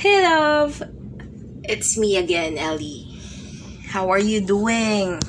[0.00, 0.80] Hey love!
[1.60, 3.04] It's me again, Ellie.
[3.84, 5.20] How are you doing?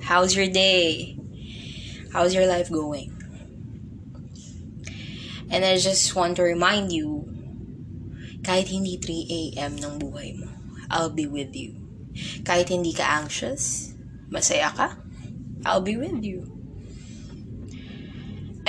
[0.00, 1.18] How's your day?
[2.12, 3.10] How's your life going?
[5.50, 7.26] And I just want to remind you,
[8.46, 9.82] kahit hindi 3 a.m.
[9.82, 10.54] ng buhay mo,
[10.86, 11.82] I'll be with you.
[12.46, 13.90] Kahit hindi ka anxious,
[14.30, 15.02] masaya ka,
[15.66, 16.46] I'll be with you.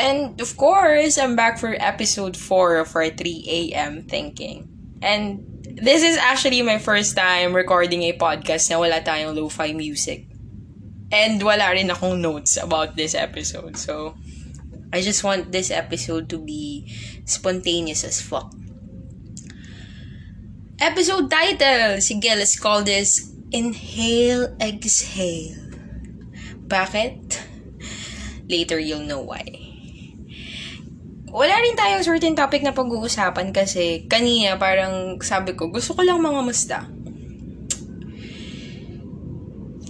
[0.01, 4.09] And of course, I'm back for episode 4 of our 3 a.m.
[4.09, 4.72] thinking.
[5.03, 10.31] And this is actually my first time recording a podcast na wala tayong lo-fi music.
[11.11, 13.75] And wala rin akong notes about this episode.
[13.75, 14.15] So,
[14.95, 16.87] I just want this episode to be
[17.27, 18.55] spontaneous as fuck.
[20.79, 21.99] Episode title!
[21.99, 25.67] Sige, let's call this Inhale, Exhale.
[26.63, 27.43] Bakit?
[28.47, 29.62] Later, you'll know why
[31.33, 36.21] wala rin tayong certain topic na pag-uusapan kasi kanina parang sabi ko, gusto ko lang
[36.21, 36.85] mga musta.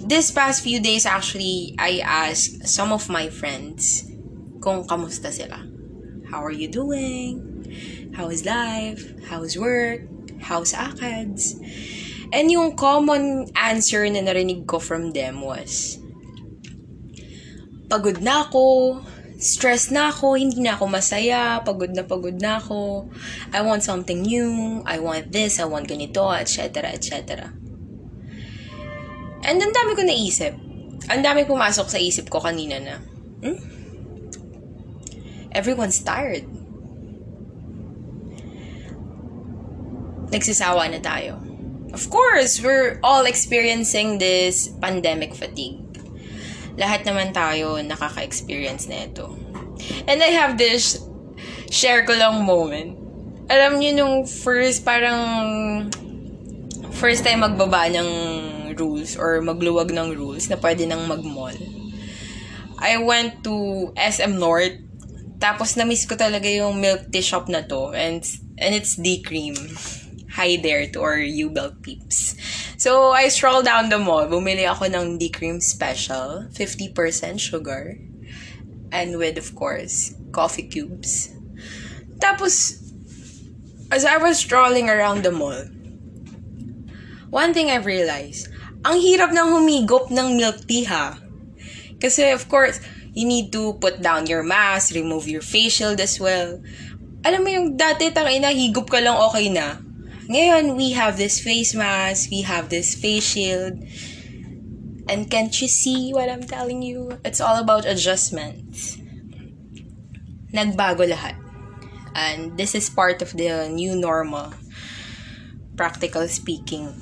[0.07, 4.07] This past few days actually, I asked some of my friends
[4.63, 5.59] kung kamusta sila.
[6.31, 7.43] How are you doing?
[8.15, 9.03] How is life?
[9.27, 10.07] How's work?
[10.39, 11.59] How's ACADS?
[12.31, 15.99] And yung common answer na narinig ko from them was,
[17.91, 18.99] pagod na ako,
[19.43, 23.11] stress na ako, hindi na ako masaya, pagod na pagod na ako,
[23.51, 27.51] I want something new, I want this, I want ganito, etc., etc.
[29.43, 30.55] And ang dami ko naisip.
[31.11, 32.95] Ang dami pumasok sa isip ko kanina na,
[33.43, 33.59] hmm?
[35.51, 36.47] Everyone's tired.
[40.31, 41.37] Nagsisawa na tayo.
[41.93, 45.82] Of course, we're all experiencing this pandemic fatigue
[46.77, 49.29] lahat naman tayo nakaka-experience na ito.
[50.09, 51.01] And I have this
[51.69, 52.97] share ko lang moment.
[53.49, 55.19] Alam niyo nung first parang
[56.95, 58.09] first time magbaba ng
[58.79, 61.53] rules or magluwag ng rules na pwede nang mag-mall.
[62.79, 64.79] I went to SM North
[65.37, 68.23] tapos na-miss ko talaga yung milk tea shop na to and
[68.57, 69.57] and it's D-cream.
[70.33, 72.33] Hi there to our U-Belt peeps.
[72.81, 74.25] So, I strolled down the mall.
[74.25, 76.49] Bumili ako ng D-Cream Special.
[76.49, 78.01] 50% sugar.
[78.89, 81.29] And with, of course, coffee cubes.
[82.17, 82.81] Tapos,
[83.93, 85.69] as I was strolling around the mall,
[87.29, 88.49] one thing I've realized,
[88.81, 91.21] ang hirap ng humigop ng milk tea ha.
[92.01, 92.81] Kasi, of course,
[93.13, 96.57] you need to put down your mask, remove your face shield as well.
[97.21, 99.92] Alam mo yung dati, tangina, higop ka lang okay na
[100.27, 103.83] ngayon, we have this face mask, we have this face shield.
[105.09, 107.19] And can't you see what I'm telling you?
[107.25, 108.97] It's all about adjustments.
[110.55, 111.35] Nagbago lahat.
[112.15, 114.53] And this is part of the new normal.
[115.75, 116.93] Practical speaking.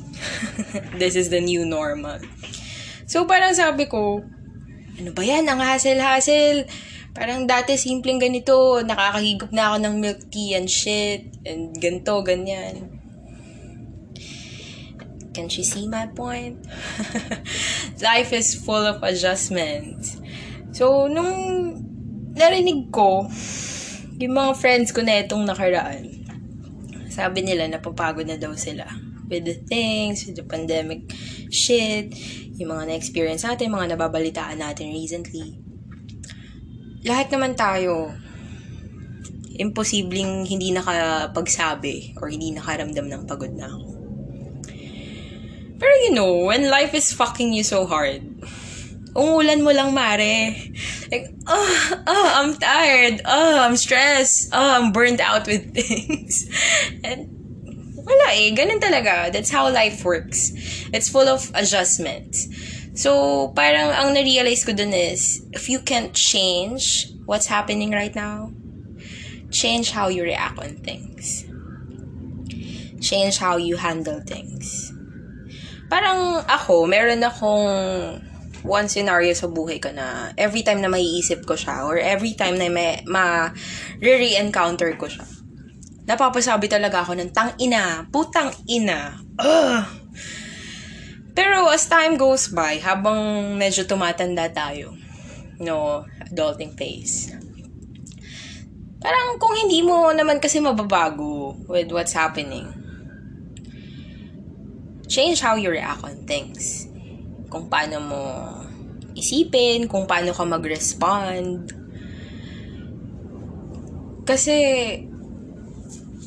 [0.98, 2.24] this is the new normal.
[3.06, 4.24] So, parang sabi ko,
[4.98, 5.46] ano ba yan?
[5.46, 6.66] Ang hassle-hassle.
[7.12, 13.01] Parang dati simpleng ganito, nakakahigop na ako ng milk tea and shit, and ganto, ganyan.
[15.32, 16.60] Can she see my point?
[18.04, 20.20] Life is full of adjustments.
[20.76, 21.80] So, nung
[22.36, 23.28] narinig ko,
[24.20, 26.28] yung mga friends ko na itong nakaraan,
[27.12, 28.88] sabi nila napapagod na daw sila
[29.32, 31.08] with the things, with the pandemic
[31.48, 32.12] shit,
[32.60, 35.56] yung mga na-experience natin, mga nababalitaan natin recently.
[37.08, 38.12] Lahat naman tayo,
[39.56, 44.01] imposibleng hindi nakapagsabi or hindi nakaramdam ng pagod na ako.
[45.82, 48.22] Pero you know, when life is fucking you so hard,
[49.18, 50.54] ungulan mo lang, mare.
[51.10, 53.26] Like, oh, oh, I'm tired.
[53.26, 54.54] Oh, I'm stressed.
[54.54, 56.46] Oh, I'm burned out with things.
[57.04, 57.34] And,
[57.98, 58.54] wala eh.
[58.54, 59.34] Ganun talaga.
[59.34, 60.54] That's how life works.
[60.94, 62.46] It's full of adjustments.
[62.94, 68.54] So, parang ang na-realize ko dun is, if you can't change what's happening right now,
[69.50, 71.50] change how you react on things.
[73.02, 74.94] Change how you handle things
[75.92, 77.68] parang ako, meron akong
[78.64, 82.56] one scenario sa buhay ko na every time na maiisip ko siya or every time
[82.56, 83.52] na may ma
[84.00, 85.28] re-encounter ko siya.
[86.08, 89.20] Napapasabi talaga ako ng tang ina, putang ina.
[89.36, 89.84] Ugh.
[91.32, 94.96] Pero as time goes by, habang medyo tumatanda tayo,
[95.60, 97.32] no, adulting phase,
[99.00, 102.68] parang kung hindi mo naman kasi mababago with what's happening,
[105.12, 106.88] change how you react on things.
[107.52, 108.22] Kung paano mo
[109.12, 111.76] isipin, kung paano ka mag-respond.
[114.24, 114.56] Kasi,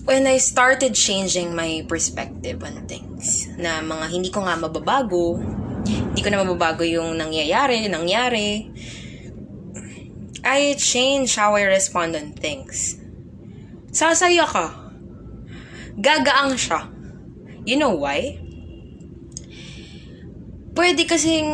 [0.05, 5.41] when I started changing my perspective on things, na mga hindi ko nga mababago,
[5.89, 8.69] hindi ko na mababago yung nangyayari, nangyari,
[10.45, 13.01] I change how I respond on things.
[13.89, 14.77] Sasaya ka.
[15.97, 16.85] Gagaang siya.
[17.65, 18.44] You know why?
[20.75, 21.47] Pwede kasing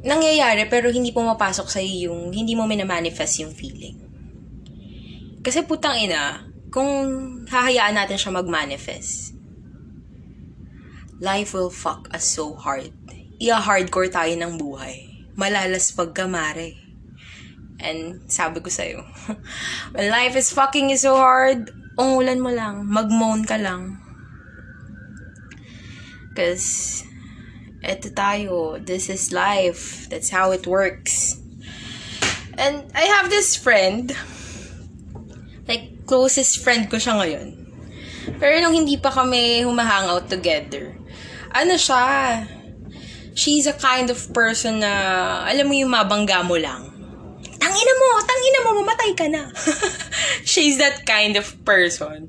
[0.00, 4.00] nangyayari pero hindi pumapasok sa yung hindi mo minamanifest yung feeling.
[5.40, 6.88] Kasi putang ina, kung
[7.48, 9.36] hahayaan natin siya mag-manifest,
[11.20, 12.92] life will fuck us so hard.
[13.40, 15.28] Ia-hardcore tayo ng buhay.
[15.36, 16.76] Malalas pagkamare.
[17.80, 19.00] And sabi ko sa'yo,
[19.96, 23.96] when life is fucking you so hard, ungulan mo lang, mag-moan ka lang.
[26.28, 27.00] Because
[27.80, 30.08] eto tayo, this is life.
[30.08, 31.40] That's how it works.
[32.60, 34.12] And I have this friend,
[35.64, 37.48] like, closest friend ko siya ngayon.
[38.36, 40.92] Pero nung hindi pa kami humahangout together,
[41.56, 42.44] ano siya,
[43.32, 44.92] she's a kind of person na,
[45.48, 46.84] alam mo yung mabangga mo lang.
[47.60, 49.48] Tangina mo, tangina mo, mamatay ka na.
[50.48, 52.28] she's that kind of person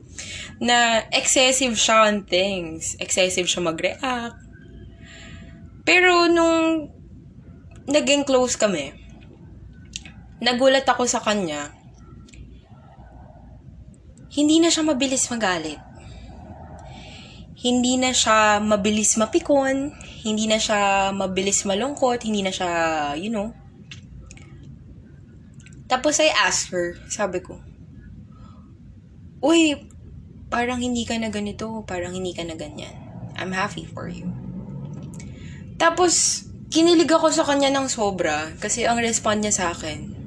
[0.63, 2.95] na excessive siya on things.
[3.03, 4.50] Excessive siya mag-react
[5.81, 6.89] pero nung
[7.89, 8.93] naging close kami,
[10.41, 11.73] nagulat ako sa kanya,
[14.31, 15.81] hindi na siya mabilis magalit.
[17.61, 19.93] Hindi na siya mabilis mapikon,
[20.25, 22.69] hindi na siya mabilis malungkot, hindi na siya,
[23.19, 23.53] you know.
[25.85, 27.61] Tapos I asked her, sabi ko,
[29.43, 29.75] Uy,
[30.49, 32.93] parang hindi ka na ganito, parang hindi ka na ganyan.
[33.35, 34.40] I'm happy for you.
[35.81, 40.21] Tapos, kinilig ako sa kanya ng sobra kasi ang respond niya sa akin,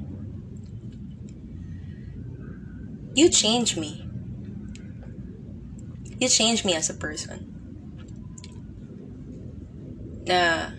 [3.15, 4.03] You change me.
[6.19, 7.47] You change me as a person.
[10.27, 10.75] Na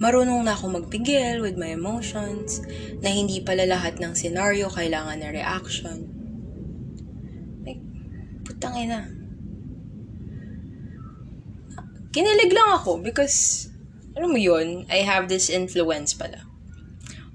[0.00, 2.64] marunong na ako magpigil with my emotions,
[3.04, 6.08] na hindi pala lahat ng scenario kailangan na reaction.
[7.60, 7.84] Like,
[8.48, 9.04] putang ina.
[12.16, 13.68] Kinilig lang ako because
[14.20, 16.44] alam mo yun, I have this influence pala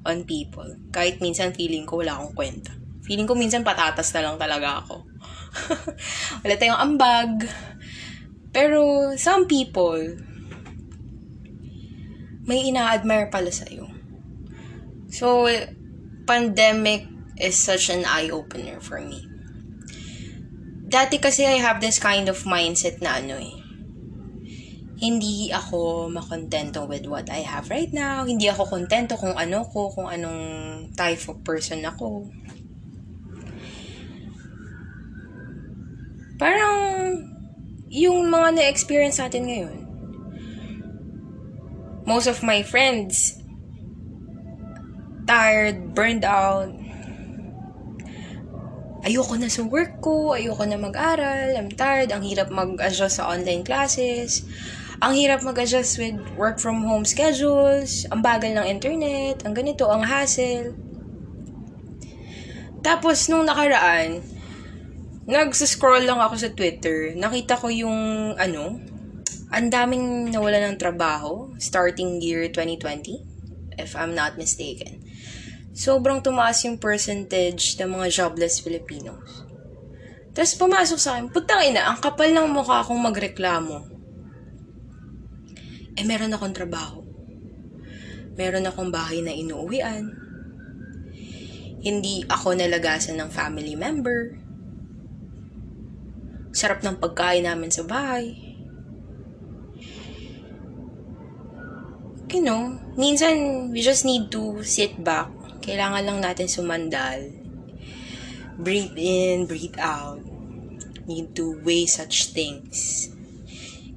[0.05, 0.69] on people.
[0.93, 2.77] Kahit minsan feeling ko wala akong kwenta.
[3.01, 5.01] Feeling ko minsan patatas na lang talaga ako.
[6.45, 7.49] wala tayong ambag.
[8.53, 9.97] Pero some people,
[12.45, 13.89] may ina-admire pala sa'yo.
[15.09, 15.49] So,
[16.29, 17.09] pandemic
[17.41, 19.25] is such an eye-opener for me.
[20.85, 23.64] Dati kasi I have this kind of mindset na ano eh,
[24.95, 28.23] hindi ako makontento with what I have right now.
[28.23, 30.41] Hindi ako kontento kung ano ko, kung anong
[30.95, 32.31] type of person ako.
[36.39, 36.75] Parang
[37.91, 39.77] yung mga na-experience natin ngayon.
[42.07, 43.35] Most of my friends
[45.27, 46.71] tired, burned out.
[49.05, 53.61] Ayoko na sa work ko, ayoko na mag-aral, I'm tired, ang hirap mag-adjust sa online
[53.61, 54.45] classes
[55.05, 60.01] ang hirap mag-adjust with work from home schedules, ang bagal ng internet, ang ganito, ang
[60.01, 60.73] hassle.
[62.81, 64.25] Tapos, nung nakaraan,
[65.29, 68.81] nag-scroll lang ako sa Twitter, nakita ko yung, ano,
[69.53, 75.05] ang daming nawala ng trabaho starting year 2020, if I'm not mistaken.
[75.77, 79.45] Sobrang tumaas yung percentage ng mga jobless Filipinos.
[80.33, 83.94] Tapos pumasok sa akin, putang ina, ang kapal ng mukha akong magreklamo
[85.95, 86.99] eh meron akong trabaho.
[88.35, 90.11] Meron akong bahay na inuuwian.
[91.79, 94.35] Hindi ako nalagasan ng family member.
[96.51, 98.35] Sarap ng pagkain namin sa bahay.
[102.35, 105.31] You know, minsan we just need to sit back.
[105.63, 107.31] Kailangan lang natin sumandal.
[108.59, 110.19] Breathe in, breathe out.
[111.07, 113.07] Need to weigh such things.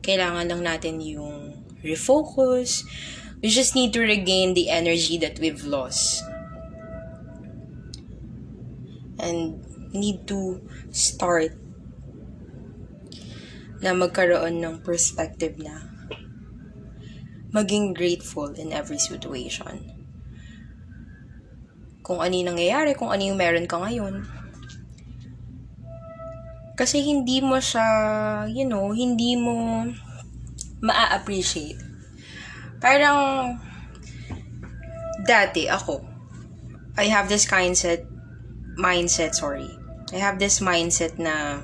[0.07, 2.85] Kailangan lang natin yung refocus.
[3.43, 6.25] We just need to regain the energy that we've lost.
[9.19, 9.63] And
[9.95, 11.57] need to start
[13.79, 15.87] na magkaroon ng perspective na
[17.55, 19.95] maging grateful in every situation.
[22.05, 24.25] Kung ano nangyayari, kung ano yung meron ka ngayon.
[26.79, 27.87] Kasi hindi mo siya,
[28.47, 29.83] you know, hindi mo
[30.83, 31.79] maa-appreciate.
[32.79, 33.59] Parang,
[35.27, 36.03] dati ako,
[36.99, 38.07] I have this mindset,
[38.79, 39.71] mindset, sorry.
[40.15, 41.63] I have this mindset na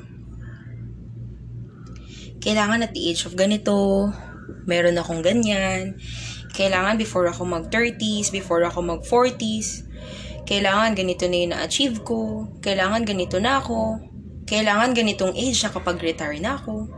[2.44, 4.12] kailangan at the age of ganito,
[4.68, 5.96] meron akong ganyan.
[6.54, 9.88] Kailangan before ako mag-30s, before ako mag-40s.
[10.44, 12.46] Kailangan ganito na yung na-achieve ko.
[12.60, 13.98] Kailangan ganito na ako.
[14.44, 16.92] Kailangan ganitong age na kapag retire na ako.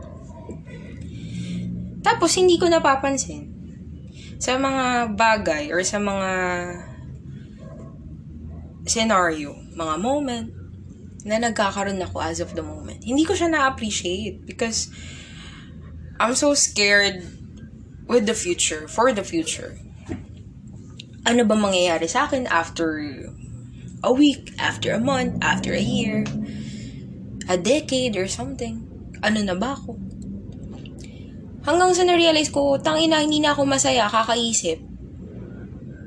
[2.07, 3.51] Tapos, hindi ko napapansin
[4.39, 6.31] sa mga bagay or sa mga
[8.87, 10.47] scenario, mga moment,
[11.27, 13.03] na nagkakaroon ako as of the moment.
[13.03, 14.87] Hindi ko siya na-appreciate because
[16.23, 17.27] I'm so scared
[18.07, 19.75] with the future, for the future.
[21.27, 23.03] Ano ba mangyayari sa akin after
[23.99, 26.23] a week, after a month, after a year,
[27.51, 28.87] a decade or something?
[29.19, 30.06] Ano na ba ako?
[31.67, 34.79] Hanggang sa na-realize ko, tangina, hindi na ako masaya, kakaisip.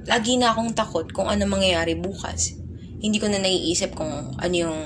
[0.09, 2.57] Lagi na akong takot kung ano mangyayari bukas.
[3.05, 4.09] Hindi ko na naiisip kung
[4.41, 4.81] ano yung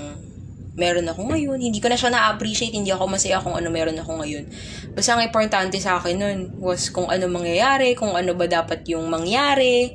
[0.75, 1.63] meron ako ngayon.
[1.63, 2.75] Hindi ko na siya na-appreciate.
[2.75, 4.51] Hindi ako masaya kung ano meron ako ngayon.
[4.99, 9.07] Basta ang importante sa akin nun was kung ano mangyayari, kung ano ba dapat yung
[9.07, 9.95] mangyari,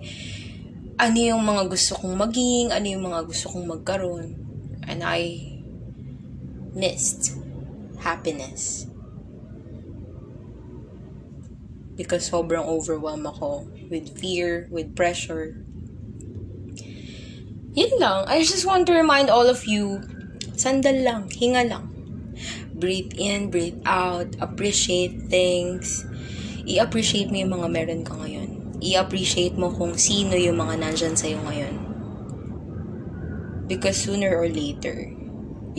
[0.96, 4.40] ano yung mga gusto kong maging, ano yung mga gusto kong magkaroon.
[4.88, 5.44] And I
[6.72, 7.36] missed
[8.00, 8.88] happiness.
[12.00, 15.60] Because sobrang overwhelmed ako with fear, with pressure.
[17.76, 18.24] Yun lang.
[18.32, 20.00] I just want to remind all of you
[20.60, 21.88] Sandal lang, hinga lang.
[22.76, 26.04] Breathe in, breathe out, appreciate things.
[26.68, 28.76] I-appreciate mo yung mga meron ka ngayon.
[28.84, 31.76] I-appreciate mo kung sino yung mga nandyan sa'yo ngayon.
[33.72, 35.08] Because sooner or later,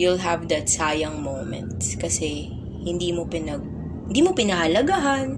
[0.01, 1.85] you'll have that sayang moment.
[2.01, 2.49] Kasi
[2.81, 3.61] hindi mo pinag
[4.09, 5.37] hindi mo pinahalagahan.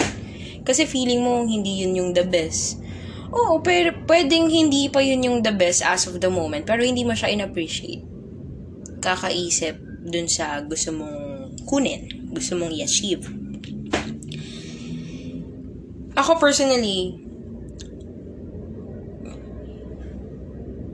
[0.64, 2.80] Kasi feeling mo hindi yun yung the best.
[3.34, 7.04] Oo, pero pwedeng hindi pa yun yung the best as of the moment, pero hindi
[7.04, 8.14] mo siya in-appreciate
[9.04, 9.76] kakaisip
[10.08, 13.28] dun sa gusto mong kunin, gusto mong i-achieve.
[16.16, 17.20] Ako personally,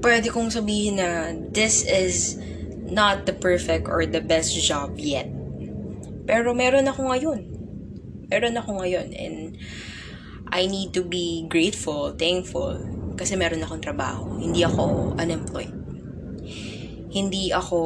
[0.02, 2.42] pwede kong sabihin na this is
[2.90, 5.30] not the perfect or the best job yet.
[6.26, 7.59] Pero meron ako ngayon.
[8.30, 9.58] Meron ako ngayon and
[10.50, 12.78] I need to be grateful, thankful
[13.18, 14.38] kasi meron akong trabaho.
[14.38, 15.80] Hindi ako unemployed
[17.10, 17.80] hindi ako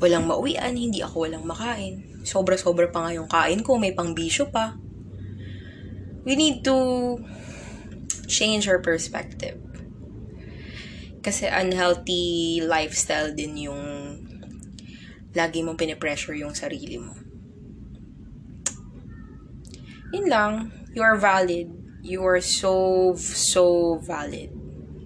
[0.00, 2.24] walang mauwian, hindi ako walang makain.
[2.24, 4.80] Sobra-sobra pa nga yung kain ko, may pangbisyo pa.
[6.24, 7.20] We need to
[8.24, 9.60] change our perspective.
[11.20, 13.82] Kasi unhealthy lifestyle din yung
[15.36, 17.12] lagi mong pinipressure yung sarili mo.
[20.14, 20.52] Yun lang.
[20.94, 21.74] You are valid.
[22.06, 24.54] You are so, so valid.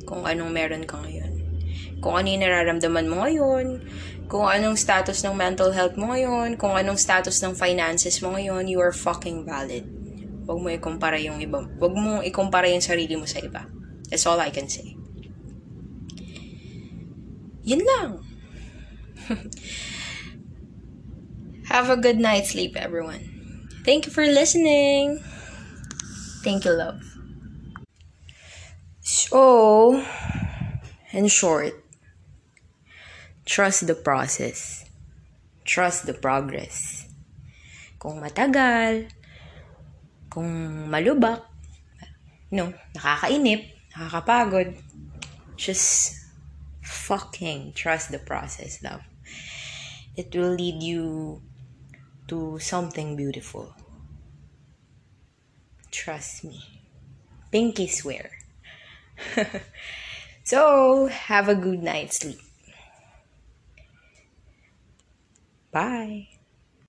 [0.04, 1.28] Kung anong meron ka ngayon
[1.98, 3.82] kung ano yung nararamdaman mo ngayon,
[4.30, 8.70] kung anong status ng mental health mo ngayon, kung anong status ng finances mo ngayon,
[8.70, 9.82] you are fucking valid.
[10.46, 11.60] Huwag mo ikumpara yung iba.
[11.60, 13.66] Huwag mo ikumpara yung sarili mo sa iba.
[14.08, 14.96] That's all I can say.
[17.66, 18.24] Yun lang.
[21.68, 23.37] Have a good night's sleep, everyone.
[23.88, 25.24] Thank you for listening.
[26.44, 27.00] Thank you, love.
[29.00, 30.04] So,
[31.16, 31.72] in short,
[33.48, 34.84] Trust the process.
[35.64, 37.08] Trust the progress.
[37.96, 39.08] Kung matagal,
[40.28, 41.48] kung malubak,
[42.52, 44.76] no, nakakainip, nakakapagod,
[45.56, 46.12] just
[46.84, 49.00] fucking trust the process, love.
[50.12, 51.40] It will lead you
[52.28, 53.74] to something beautiful.
[55.90, 56.62] Trust me.
[57.50, 58.30] Pinky swear.
[60.44, 62.40] so, have a good night's sleep.
[65.70, 66.28] Bye.